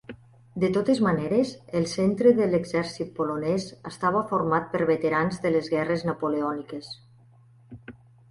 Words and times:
De 0.61 0.69
totes 0.75 1.01
maneres, 1.07 1.49
el 1.79 1.83
centre 1.89 2.31
de 2.39 2.47
l'exèrcit 2.53 3.11
polonès 3.19 3.67
estava 3.91 4.23
format 4.33 4.67
per 4.71 4.81
veterans 4.91 5.37
de 5.43 5.51
les 5.57 5.71
guerres 5.77 6.07
napoleòniques. 6.11 6.91